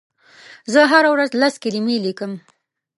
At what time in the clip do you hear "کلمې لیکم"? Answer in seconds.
1.63-2.31